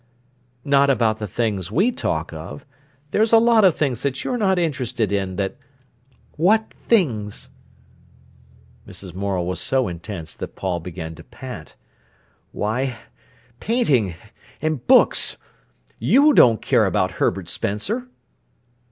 "Not 0.65 0.89
about 0.89 1.19
the 1.19 1.27
things 1.27 1.71
we 1.71 1.91
talk 1.91 2.33
of. 2.33 2.65
There's 3.11 3.31
a 3.31 3.37
lot 3.37 3.63
of 3.63 3.75
things 3.75 4.01
that 4.01 4.23
you're 4.23 4.35
not 4.35 4.57
interested 4.57 5.11
in, 5.11 5.35
that—" 5.35 5.55
"What 6.37 6.73
things?" 6.87 7.51
Mrs. 8.87 9.13
Morel 9.13 9.45
was 9.45 9.59
so 9.61 9.87
intense 9.87 10.33
that 10.33 10.55
Paul 10.55 10.79
began 10.79 11.13
to 11.13 11.23
pant. 11.23 11.75
"Why—painting—and 12.51 14.87
books. 14.87 15.37
You 15.99 16.33
don't 16.33 16.63
care 16.63 16.87
about 16.87 17.11
Herbert 17.11 17.47
Spencer." 17.47 18.07